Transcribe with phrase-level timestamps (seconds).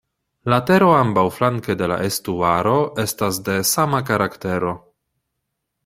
[0.51, 2.73] La tero ambaŭflanke de la estuaro
[3.07, 4.77] estas de sama karaktero.